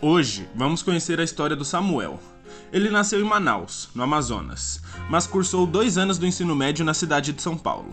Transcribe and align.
Hoje 0.00 0.48
vamos 0.54 0.80
conhecer 0.80 1.18
a 1.18 1.24
história 1.24 1.56
do 1.56 1.64
Samuel. 1.64 2.20
Ele 2.72 2.88
nasceu 2.88 3.20
em 3.20 3.24
Manaus, 3.24 3.88
no 3.96 4.04
Amazonas, 4.04 4.80
mas 5.10 5.26
cursou 5.26 5.66
dois 5.66 5.98
anos 5.98 6.18
do 6.18 6.26
ensino 6.26 6.54
médio 6.54 6.84
na 6.84 6.94
cidade 6.94 7.32
de 7.32 7.42
São 7.42 7.58
Paulo. 7.58 7.92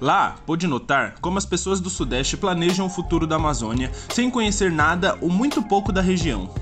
Lá, 0.00 0.34
pôde 0.44 0.66
notar 0.66 1.14
como 1.20 1.38
as 1.38 1.46
pessoas 1.46 1.80
do 1.80 1.88
Sudeste 1.88 2.36
planejam 2.36 2.86
o 2.86 2.90
futuro 2.90 3.24
da 3.24 3.36
Amazônia 3.36 3.92
sem 4.08 4.28
conhecer 4.28 4.72
nada 4.72 5.16
ou 5.20 5.28
muito 5.28 5.62
pouco 5.62 5.92
da 5.92 6.00
região. 6.00 6.52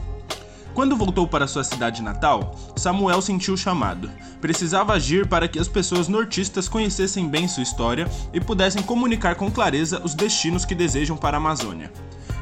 Quando 0.75 0.95
voltou 0.95 1.27
para 1.27 1.47
sua 1.47 1.65
cidade 1.65 2.03
natal, 2.03 2.55
Samuel 2.77 3.23
sentiu 3.23 3.55
o 3.55 3.59
chamado. 3.59 4.11
Precisava 4.43 4.93
agir 4.93 5.27
para 5.27 5.49
que 5.49 5.59
as 5.59 5.69
pessoas 5.69 6.07
nortistas 6.07 6.69
conhecessem 6.69 7.27
bem 7.27 7.49
sua 7.49 7.63
história 7.63 8.07
e 8.31 8.43
pudessem 8.43 8.83
comunicar 8.83 9.37
com 9.37 9.51
clareza 9.51 10.03
os 10.05 10.15
destinos 10.15 10.67
que 10.67 10.75
desejam 10.75 11.17
para 11.17 11.39
a 11.39 11.41
Amazônia. 11.41 11.91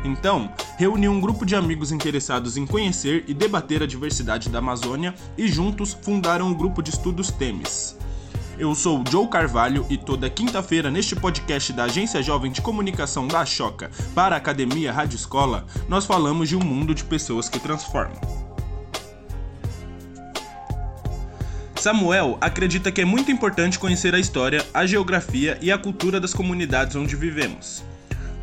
Então, 0.05 0.53
reuniu 0.77 1.13
um 1.13 1.21
grupo 1.21 1.47
de 1.47 1.55
amigos 1.55 1.93
interessados 1.93 2.57
em 2.57 2.67
conhecer 2.67 3.25
e 3.29 3.35
debater 3.35 3.83
a 3.83 3.87
diversidade 3.87 4.49
da 4.49 4.59
Amazônia 4.59 5.15
e 5.39 5.47
juntos 5.47 5.97
fundaram 6.03 6.51
o 6.51 6.55
grupo 6.55 6.83
de 6.83 6.91
estudos 6.91 7.31
Temes. 7.31 7.97
Eu 8.59 8.75
sou 8.75 9.03
Joe 9.11 9.27
Carvalho 9.27 9.85
e 9.91 9.97
toda 9.97 10.31
quinta-feira 10.31 10.91
neste 10.91 11.17
podcast 11.17 11.73
da 11.73 11.85
Agência 11.85 12.23
Jovem 12.23 12.53
de 12.53 12.63
Comunicação 12.63 13.27
da 13.27 13.45
Choca 13.45 13.91
para 14.15 14.37
a 14.37 14.39
Academia 14.39 14.93
Rádio 14.93 15.17
Escola, 15.17 15.67
nós 15.89 16.07
falamos 16.07 16.49
de 16.49 16.57
um 16.57 16.61
mundo 16.61 16.95
de 16.95 17.05
pessoas 17.05 17.49
que 17.49 17.59
transformam. 17.59 18.21
Samuel 21.77 22.39
acredita 22.41 22.91
que 22.91 23.01
é 23.01 23.05
muito 23.05 23.31
importante 23.31 23.79
conhecer 23.79 24.15
a 24.15 24.19
história, 24.19 24.65
a 24.73 24.87
geografia 24.87 25.59
e 25.61 25.71
a 25.71 25.77
cultura 25.77 26.19
das 26.19 26.33
comunidades 26.33 26.97
onde 26.97 27.15
vivemos 27.15 27.85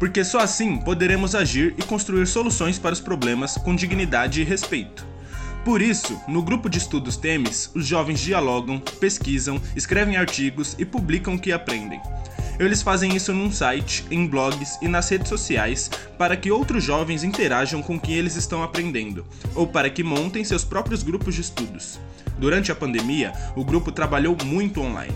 porque 0.01 0.23
só 0.23 0.39
assim 0.39 0.77
poderemos 0.77 1.35
agir 1.35 1.75
e 1.77 1.83
construir 1.83 2.25
soluções 2.25 2.79
para 2.79 2.91
os 2.91 2.99
problemas 2.99 3.53
com 3.53 3.75
dignidade 3.75 4.41
e 4.41 4.43
respeito. 4.43 5.05
Por 5.63 5.79
isso, 5.79 6.19
no 6.27 6.41
grupo 6.41 6.67
de 6.67 6.79
estudos 6.79 7.17
Temes, 7.17 7.69
os 7.75 7.85
jovens 7.85 8.19
dialogam, 8.19 8.79
pesquisam, 8.79 9.61
escrevem 9.75 10.17
artigos 10.17 10.75
e 10.79 10.85
publicam 10.85 11.35
o 11.35 11.39
que 11.39 11.51
aprendem. 11.51 12.01
Eles 12.59 12.81
fazem 12.81 13.15
isso 13.15 13.31
num 13.31 13.51
site, 13.51 14.03
em 14.09 14.25
blogs 14.25 14.79
e 14.81 14.87
nas 14.87 15.07
redes 15.07 15.29
sociais 15.29 15.91
para 16.17 16.35
que 16.35 16.49
outros 16.49 16.83
jovens 16.83 17.23
interajam 17.23 17.83
com 17.83 17.97
o 17.97 17.99
que 17.99 18.11
eles 18.11 18.35
estão 18.35 18.63
aprendendo, 18.63 19.23
ou 19.53 19.67
para 19.67 19.87
que 19.87 20.01
montem 20.01 20.43
seus 20.43 20.65
próprios 20.65 21.03
grupos 21.03 21.35
de 21.35 21.41
estudos. 21.41 21.99
Durante 22.39 22.71
a 22.71 22.75
pandemia, 22.75 23.33
o 23.55 23.63
grupo 23.63 23.91
trabalhou 23.91 24.35
muito 24.45 24.81
online. 24.81 25.13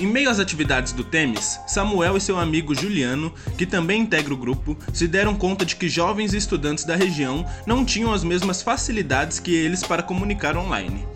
Em 0.00 0.08
meio 0.08 0.28
às 0.28 0.40
atividades 0.40 0.92
do 0.92 1.04
Temes, 1.04 1.60
Samuel 1.68 2.16
e 2.16 2.20
seu 2.20 2.36
amigo 2.36 2.74
Juliano, 2.74 3.32
que 3.56 3.64
também 3.64 4.00
integra 4.00 4.34
o 4.34 4.36
grupo, 4.36 4.76
se 4.92 5.06
deram 5.06 5.36
conta 5.36 5.64
de 5.64 5.76
que 5.76 5.88
jovens 5.88 6.34
estudantes 6.34 6.84
da 6.84 6.96
região 6.96 7.46
não 7.64 7.84
tinham 7.84 8.12
as 8.12 8.24
mesmas 8.24 8.60
facilidades 8.60 9.38
que 9.38 9.54
eles 9.54 9.84
para 9.84 10.02
comunicar 10.02 10.56
online. 10.56 11.06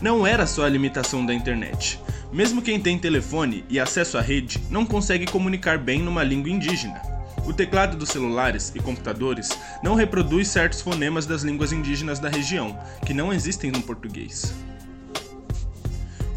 Não 0.00 0.26
era 0.26 0.46
só 0.46 0.64
a 0.64 0.68
limitação 0.68 1.26
da 1.26 1.34
internet. 1.34 2.00
Mesmo 2.32 2.62
quem 2.62 2.80
tem 2.80 2.98
telefone 2.98 3.66
e 3.68 3.78
acesso 3.78 4.16
à 4.16 4.22
rede 4.22 4.58
não 4.70 4.86
consegue 4.86 5.26
comunicar 5.26 5.76
bem 5.76 6.00
numa 6.00 6.24
língua 6.24 6.50
indígena. 6.50 7.02
O 7.44 7.52
teclado 7.52 7.98
dos 7.98 8.08
celulares 8.08 8.72
e 8.74 8.80
computadores 8.80 9.50
não 9.82 9.94
reproduz 9.94 10.48
certos 10.48 10.80
fonemas 10.80 11.26
das 11.26 11.42
línguas 11.42 11.70
indígenas 11.70 12.18
da 12.18 12.30
região, 12.30 12.78
que 13.04 13.12
não 13.12 13.30
existem 13.30 13.70
no 13.70 13.82
português. 13.82 14.54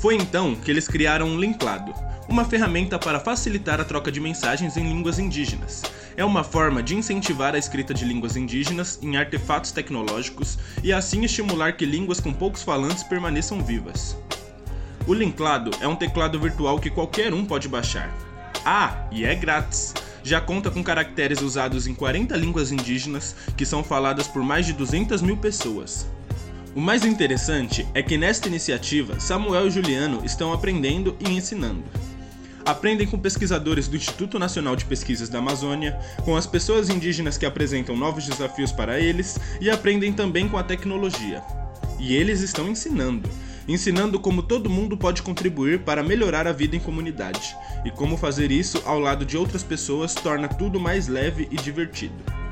Foi 0.05 0.13
então 0.13 0.53
que 0.53 0.69
eles 0.69 0.87
criaram 0.87 1.25
um 1.25 1.39
Linklado, 1.39 1.91
uma 2.29 2.45
ferramenta 2.45 2.99
para 2.99 3.19
facilitar 3.19 3.81
a 3.81 3.83
troca 3.83 4.11
de 4.11 4.19
mensagens 4.19 4.77
em 4.77 4.83
línguas 4.83 5.17
indígenas. 5.17 5.81
É 6.15 6.23
uma 6.23 6.43
forma 6.43 6.83
de 6.83 6.95
incentivar 6.95 7.55
a 7.55 7.57
escrita 7.57 7.91
de 7.91 8.05
línguas 8.05 8.37
indígenas 8.37 8.99
em 9.01 9.17
artefatos 9.17 9.71
tecnológicos 9.71 10.59
e 10.83 10.93
assim 10.93 11.25
estimular 11.25 11.75
que 11.75 11.87
línguas 11.87 12.19
com 12.19 12.31
poucos 12.31 12.61
falantes 12.61 13.01
permaneçam 13.01 13.59
vivas. 13.63 14.15
O 15.07 15.13
Linklado 15.15 15.71
é 15.81 15.87
um 15.87 15.95
teclado 15.95 16.39
virtual 16.39 16.77
que 16.77 16.91
qualquer 16.91 17.33
um 17.33 17.43
pode 17.43 17.67
baixar. 17.67 18.15
Ah, 18.63 19.07
e 19.11 19.25
é 19.25 19.33
grátis! 19.33 19.91
Já 20.23 20.39
conta 20.39 20.69
com 20.69 20.83
caracteres 20.83 21.41
usados 21.41 21.87
em 21.87 21.95
40 21.95 22.37
línguas 22.37 22.71
indígenas 22.71 23.35
que 23.57 23.65
são 23.65 23.83
faladas 23.83 24.27
por 24.27 24.43
mais 24.43 24.67
de 24.67 24.73
200 24.73 25.23
mil 25.23 25.37
pessoas. 25.37 26.05
O 26.75 26.81
mais 26.81 27.05
interessante 27.05 27.87
é 27.93 28.03
que 28.03 28.17
nesta 28.17 28.49
iniciativa, 28.49 29.17
Samuel 29.17 29.67
e 29.67 29.71
Juliano 29.71 30.25
estão 30.25 30.51
aprendendo 30.51 31.15
e 31.21 31.31
ensinando. 31.31 31.85
Aprendem 32.65 33.07
com 33.07 33.17
pesquisadores 33.17 33.87
do 33.87 33.95
Instituto 33.95 34.37
Nacional 34.37 34.75
de 34.75 34.83
Pesquisas 34.83 35.29
da 35.29 35.39
Amazônia, 35.39 35.97
com 36.25 36.35
as 36.35 36.45
pessoas 36.45 36.89
indígenas 36.89 37.37
que 37.37 37.45
apresentam 37.45 37.95
novos 37.95 38.25
desafios 38.25 38.73
para 38.73 38.99
eles 38.99 39.39
e 39.61 39.69
aprendem 39.69 40.11
também 40.11 40.49
com 40.49 40.57
a 40.57 40.63
tecnologia. 40.63 41.41
E 41.97 42.13
eles 42.13 42.41
estão 42.41 42.67
ensinando, 42.67 43.29
ensinando 43.69 44.19
como 44.19 44.43
todo 44.43 44.69
mundo 44.69 44.97
pode 44.97 45.21
contribuir 45.21 45.79
para 45.79 46.03
melhorar 46.03 46.45
a 46.45 46.51
vida 46.51 46.75
em 46.75 46.79
comunidade, 46.81 47.55
e 47.85 47.89
como 47.91 48.17
fazer 48.17 48.51
isso 48.51 48.83
ao 48.85 48.99
lado 48.99 49.23
de 49.23 49.37
outras 49.37 49.63
pessoas 49.63 50.13
torna 50.13 50.49
tudo 50.49 50.77
mais 50.77 51.07
leve 51.07 51.47
e 51.49 51.55
divertido. 51.55 52.44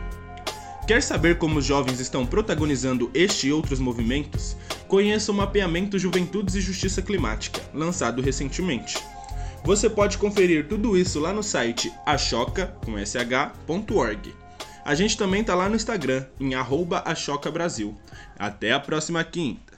Quer 0.86 1.02
saber 1.02 1.38
como 1.38 1.60
os 1.60 1.66
jovens 1.66 2.02
estão 2.02 2.26
protagonizando 2.26 3.10
este 3.14 3.48
e 3.48 3.54
outros 3.54 3.80
movimentos? 3.80 4.58
Conheça 4.86 5.32
o 5.32 5.36
mapeamento 5.36 5.98
Juventudes 5.98 6.56
e 6.56 6.62
Justiça 6.62 7.02
Climática, 7.02 7.62
lançado 7.74 8.22
recentemente. 8.22 8.98
Você 9.64 9.90
pode 9.90 10.18
conferir 10.18 10.68
tudo 10.68 10.98
isso 10.98 11.22
lá 11.22 11.32
no 11.32 11.42
site 11.42 11.90
achoca.org. 12.06 12.76
A 14.84 14.94
gente 14.94 15.18
também 15.18 15.42
tá 15.42 15.56
lá 15.56 15.70
no 15.70 15.78
Instagram, 15.78 16.26
em 16.38 16.54
arroba 16.54 17.02
Até 18.38 18.74
a 18.74 18.80
próxima 18.80 19.24
quinta! 19.24 19.73